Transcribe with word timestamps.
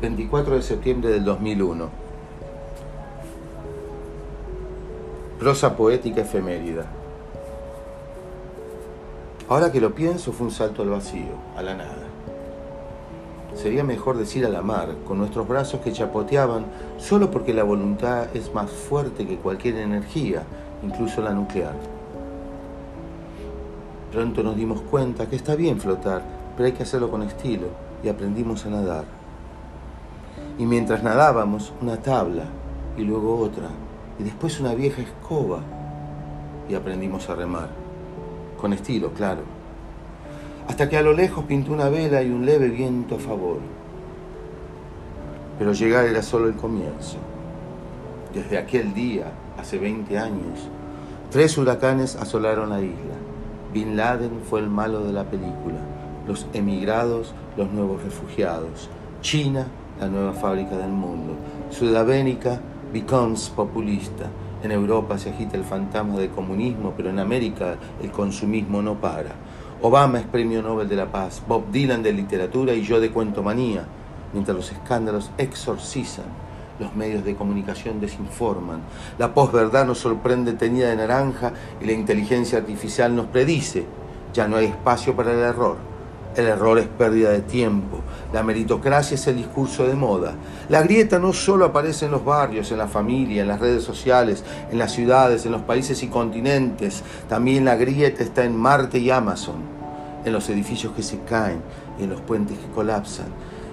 24 0.00 0.54
de 0.54 0.62
septiembre 0.62 1.10
del 1.10 1.24
2001. 1.24 1.90
Prosa 5.38 5.76
poética 5.76 6.22
efemérida. 6.22 6.86
Ahora 9.50 9.70
que 9.70 9.78
lo 9.78 9.94
pienso 9.94 10.32
fue 10.32 10.46
un 10.46 10.52
salto 10.52 10.80
al 10.80 10.88
vacío, 10.88 11.34
a 11.54 11.60
la 11.60 11.74
nada. 11.74 12.06
Sería 13.54 13.84
mejor 13.84 14.16
decir 14.16 14.46
a 14.46 14.48
la 14.48 14.62
mar, 14.62 14.88
con 15.06 15.18
nuestros 15.18 15.46
brazos 15.46 15.82
que 15.82 15.92
chapoteaban, 15.92 16.64
solo 16.96 17.30
porque 17.30 17.52
la 17.52 17.64
voluntad 17.64 18.34
es 18.34 18.54
más 18.54 18.70
fuerte 18.70 19.26
que 19.26 19.36
cualquier 19.36 19.76
energía, 19.76 20.44
incluso 20.82 21.20
la 21.20 21.34
nuclear. 21.34 21.74
Pronto 24.12 24.42
nos 24.42 24.56
dimos 24.56 24.80
cuenta 24.80 25.28
que 25.28 25.36
está 25.36 25.56
bien 25.56 25.78
flotar, 25.78 26.22
pero 26.56 26.68
hay 26.68 26.72
que 26.72 26.84
hacerlo 26.84 27.10
con 27.10 27.22
estilo, 27.22 27.66
y 28.02 28.08
aprendimos 28.08 28.64
a 28.64 28.70
nadar. 28.70 29.19
Y 30.58 30.66
mientras 30.66 31.02
nadábamos, 31.02 31.72
una 31.80 31.96
tabla, 31.96 32.44
y 32.96 33.02
luego 33.02 33.38
otra, 33.38 33.68
y 34.18 34.22
después 34.22 34.60
una 34.60 34.74
vieja 34.74 35.02
escoba, 35.02 35.60
y 36.68 36.74
aprendimos 36.74 37.28
a 37.28 37.34
remar. 37.34 37.68
Con 38.60 38.72
estilo, 38.72 39.12
claro. 39.12 39.42
Hasta 40.68 40.88
que 40.88 40.96
a 40.96 41.02
lo 41.02 41.12
lejos 41.12 41.44
pintó 41.44 41.72
una 41.72 41.88
vela 41.88 42.22
y 42.22 42.30
un 42.30 42.44
leve 42.46 42.68
viento 42.68 43.16
a 43.16 43.18
favor. 43.18 43.58
Pero 45.58 45.72
llegar 45.72 46.04
era 46.06 46.22
solo 46.22 46.46
el 46.46 46.54
comienzo. 46.54 47.16
Desde 48.32 48.58
aquel 48.58 48.94
día, 48.94 49.32
hace 49.58 49.78
20 49.78 50.16
años, 50.18 50.68
tres 51.30 51.58
huracanes 51.58 52.16
asolaron 52.16 52.70
la 52.70 52.80
isla. 52.80 53.16
Bin 53.72 53.96
Laden 53.96 54.40
fue 54.48 54.60
el 54.60 54.68
malo 54.68 55.04
de 55.04 55.12
la 55.12 55.24
película, 55.24 55.78
los 56.26 56.46
emigrados, 56.52 57.34
los 57.56 57.70
nuevos 57.70 58.02
refugiados, 58.02 58.88
China, 59.20 59.66
la 60.00 60.08
nueva 60.08 60.32
fábrica 60.32 60.76
del 60.76 60.90
mundo, 60.90 61.34
Sudamérica 61.70 62.58
becomes 62.92 63.50
populista, 63.50 64.26
en 64.62 64.72
Europa 64.72 65.16
se 65.16 65.30
agita 65.30 65.56
el 65.56 65.64
fantasma 65.64 66.18
del 66.18 66.30
comunismo, 66.30 66.92
pero 66.96 67.10
en 67.10 67.18
América 67.18 67.76
el 68.02 68.10
consumismo 68.10 68.82
no 68.82 68.94
para. 69.00 69.30
Obama 69.82 70.18
es 70.18 70.26
premio 70.26 70.62
Nobel 70.62 70.88
de 70.88 70.96
la 70.96 71.10
Paz, 71.10 71.42
Bob 71.46 71.70
Dylan 71.70 72.02
de 72.02 72.12
literatura 72.12 72.74
y 72.74 72.82
yo 72.82 73.00
de 73.00 73.10
cuentomanía, 73.10 73.86
mientras 74.32 74.56
los 74.56 74.72
escándalos 74.72 75.30
exorcizan 75.38 76.26
los 76.78 76.96
medios 76.96 77.24
de 77.24 77.36
comunicación 77.36 78.00
desinforman, 78.00 78.80
la 79.18 79.34
posverdad 79.34 79.86
nos 79.86 79.98
sorprende 79.98 80.54
teñida 80.54 80.88
de 80.88 80.96
naranja 80.96 81.52
y 81.80 81.84
la 81.84 81.92
inteligencia 81.92 82.58
artificial 82.58 83.14
nos 83.14 83.26
predice. 83.26 83.84
Ya 84.32 84.48
no 84.48 84.56
hay 84.56 84.66
espacio 84.66 85.14
para 85.14 85.32
el 85.32 85.40
error. 85.40 85.76
El 86.34 86.46
error 86.46 86.78
es 86.78 86.86
pérdida 86.86 87.30
de 87.30 87.42
tiempo. 87.42 87.99
La 88.32 88.42
meritocracia 88.42 89.16
es 89.16 89.26
el 89.26 89.36
discurso 89.36 89.86
de 89.86 89.94
moda. 89.94 90.34
La 90.68 90.82
grieta 90.82 91.18
no 91.18 91.32
solo 91.32 91.64
aparece 91.64 92.06
en 92.06 92.12
los 92.12 92.24
barrios, 92.24 92.70
en 92.70 92.78
la 92.78 92.86
familia, 92.86 93.42
en 93.42 93.48
las 93.48 93.60
redes 93.60 93.82
sociales, 93.82 94.44
en 94.70 94.78
las 94.78 94.92
ciudades, 94.92 95.46
en 95.46 95.52
los 95.52 95.62
países 95.62 96.02
y 96.02 96.08
continentes. 96.08 97.02
También 97.28 97.64
la 97.64 97.76
grieta 97.76 98.22
está 98.22 98.44
en 98.44 98.56
Marte 98.56 98.98
y 98.98 99.10
Amazon, 99.10 99.56
en 100.24 100.32
los 100.32 100.48
edificios 100.48 100.92
que 100.92 101.02
se 101.02 101.18
caen 101.20 101.60
en 101.98 102.10
los 102.10 102.20
puentes 102.20 102.56
que 102.58 102.66
colapsan 102.72 103.26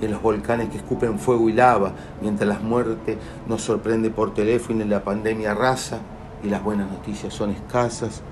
en 0.00 0.10
los 0.10 0.22
volcanes 0.22 0.70
que 0.70 0.78
escupen 0.78 1.18
fuego 1.18 1.48
y 1.48 1.52
lava, 1.52 1.92
mientras 2.20 2.48
la 2.48 2.58
muerte 2.58 3.18
nos 3.46 3.62
sorprende 3.62 4.10
por 4.10 4.34
teléfono 4.34 4.84
y 4.84 4.88
la 4.88 5.04
pandemia 5.04 5.52
arrasa 5.52 5.98
y 6.42 6.48
las 6.48 6.62
buenas 6.62 6.90
noticias 6.90 7.34
son 7.34 7.50
escasas, 7.50 8.22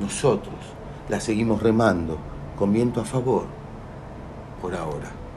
nosotros 0.00 0.54
las 1.08 1.24
seguimos 1.24 1.62
remando 1.62 2.18
con 2.56 2.72
viento 2.72 3.00
a 3.00 3.04
favor 3.04 3.44
por 4.60 4.74
ahora. 4.74 5.27